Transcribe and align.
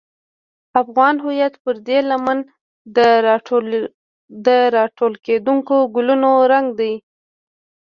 افغان 0.81 1.15
هویت 1.23 1.53
پر 1.63 1.75
دې 1.87 1.99
لمن 2.09 2.39
د 4.45 4.47
راټوکېدونکو 4.99 5.75
ګلونو 5.95 6.31
رنګ 6.51 6.67
دی. 6.79 6.93